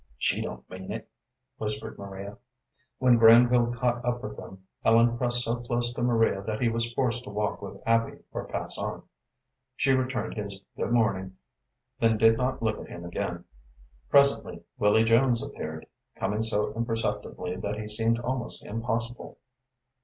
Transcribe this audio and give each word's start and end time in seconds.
"She 0.17 0.41
don't 0.41 0.67
mean 0.67 0.91
it," 0.91 1.07
whispered 1.57 1.99
Maria. 1.99 2.39
When 2.97 3.17
Granville 3.17 3.71
caught 3.71 4.03
up 4.03 4.23
with 4.23 4.35
them, 4.35 4.65
Ellen 4.83 5.15
pressed 5.15 5.43
so 5.43 5.57
close 5.57 5.93
to 5.93 6.01
Maria 6.01 6.41
that 6.41 6.59
he 6.59 6.69
was 6.69 6.91
forced 6.93 7.23
to 7.25 7.29
walk 7.29 7.61
with 7.61 7.79
Abby 7.85 8.17
or 8.31 8.45
pass 8.47 8.79
on. 8.79 9.03
She 9.75 9.91
returned 9.91 10.33
his 10.33 10.63
"Good 10.75 10.91
morning," 10.91 11.37
then 11.99 12.17
did 12.17 12.35
not 12.35 12.63
look 12.63 12.79
at 12.79 12.87
him 12.87 13.05
again. 13.05 13.45
Presently 14.09 14.63
Willy 14.79 15.03
Jones 15.03 15.43
appeared, 15.43 15.85
coming 16.15 16.41
so 16.41 16.73
imperceptibly 16.73 17.55
that 17.57 17.79
he 17.79 17.87
seemed 17.87 18.17
almost 18.21 18.65
impossible. 18.65 19.37